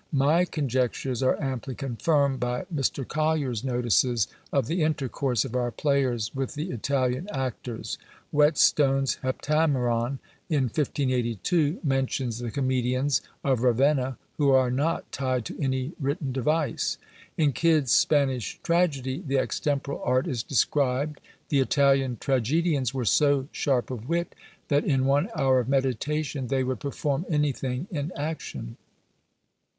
My 0.17 0.45
conjectures 0.45 1.21
are 1.21 1.39
amply 1.39 1.75
confirmed 1.75 2.39
by 2.39 2.65
Mr. 2.73 3.07
Collier's 3.07 3.63
notices 3.63 4.27
of 4.51 4.65
the 4.65 4.81
intercourse 4.81 5.45
of 5.45 5.53
our 5.55 5.69
players 5.69 6.33
with 6.33 6.55
the 6.55 6.71
Italian 6.71 7.29
actors. 7.31 7.99
Whetstone's 8.31 9.19
Heptameron, 9.21 10.17
in 10.49 10.63
1582, 10.63 11.81
mentions 11.83 12.39
"the 12.39 12.49
comedians 12.49 13.21
of 13.43 13.61
Ravenna, 13.61 14.17
who 14.37 14.49
are 14.49 14.71
not 14.71 15.11
tied 15.11 15.45
to 15.45 15.63
any 15.63 15.91
written 15.99 16.31
device." 16.31 16.97
In 17.37 17.53
Kyd's 17.53 17.91
Spanish 17.91 18.57
Tragedy 18.63 19.23
the 19.23 19.37
extemporal 19.37 20.01
art 20.03 20.25
is 20.27 20.41
described: 20.41 21.21
The 21.49 21.59
Italian 21.59 22.17
tragedians 22.17 22.91
were 22.91 23.05
so 23.05 23.49
sharp 23.51 23.91
of 23.91 24.09
wit, 24.09 24.33
That 24.69 24.83
in 24.83 25.05
one 25.05 25.29
hour 25.35 25.59
of 25.59 25.69
meditation 25.69 26.47
They 26.47 26.63
would 26.63 26.79
perform 26.79 27.23
anything 27.29 27.85
in 27.91 28.11
action. 28.15 28.77